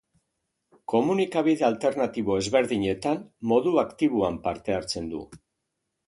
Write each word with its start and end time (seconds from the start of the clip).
Komunikabide 0.91 1.65
alternatibo 1.67 2.37
ezberdinetan 2.43 3.19
modu 3.51 3.73
aktiboan 3.81 4.39
parte 4.47 4.75
hartzen 4.79 5.11
du. 5.13 5.21